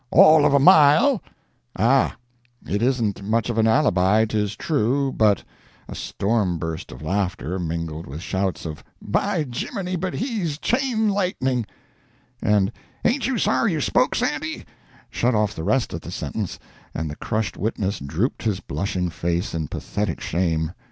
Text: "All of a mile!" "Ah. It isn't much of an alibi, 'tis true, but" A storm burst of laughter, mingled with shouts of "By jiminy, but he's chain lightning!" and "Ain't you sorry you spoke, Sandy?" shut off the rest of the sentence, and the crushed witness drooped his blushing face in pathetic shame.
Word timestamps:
"All 0.09 0.47
of 0.47 0.53
a 0.55 0.57
mile!" 0.59 1.21
"Ah. 1.75 2.15
It 2.65 2.81
isn't 2.81 3.21
much 3.23 3.51
of 3.51 3.59
an 3.59 3.67
alibi, 3.67 4.25
'tis 4.25 4.55
true, 4.55 5.11
but" 5.15 5.43
A 5.87 5.93
storm 5.93 6.57
burst 6.57 6.91
of 6.91 7.03
laughter, 7.03 7.59
mingled 7.59 8.07
with 8.07 8.19
shouts 8.23 8.65
of 8.65 8.83
"By 8.99 9.45
jiminy, 9.53 9.95
but 9.95 10.15
he's 10.15 10.57
chain 10.57 11.07
lightning!" 11.09 11.67
and 12.41 12.71
"Ain't 13.05 13.27
you 13.27 13.37
sorry 13.37 13.73
you 13.73 13.79
spoke, 13.79 14.15
Sandy?" 14.15 14.65
shut 15.11 15.35
off 15.35 15.53
the 15.53 15.63
rest 15.63 15.93
of 15.93 16.01
the 16.01 16.09
sentence, 16.09 16.57
and 16.95 17.07
the 17.07 17.15
crushed 17.15 17.55
witness 17.55 17.99
drooped 17.99 18.41
his 18.41 18.59
blushing 18.59 19.11
face 19.11 19.53
in 19.53 19.67
pathetic 19.67 20.19
shame. 20.19 20.71